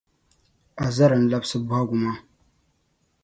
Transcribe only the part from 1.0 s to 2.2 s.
n labsi bohagu maa.